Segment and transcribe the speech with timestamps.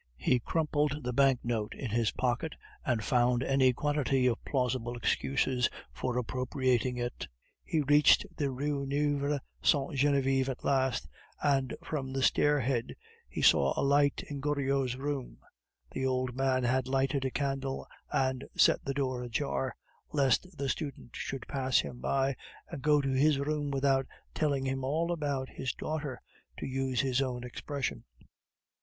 [0.17, 2.53] He crumpled the banknote in his pocket,
[2.83, 7.27] and found any quantity of plausible excuses for appropriating it.
[7.63, 11.07] He reached the Rue Neuve Sainte Genevieve at last,
[11.43, 12.95] and from the stairhead
[13.29, 15.37] he saw a light in Goriot's room;
[15.91, 19.75] the old man had lighted a candle, and set the door ajar,
[20.11, 22.35] lest the student should pass him by,
[22.69, 26.19] and go to his room without "telling him all about his daughter,"
[26.57, 28.03] to use his own expression.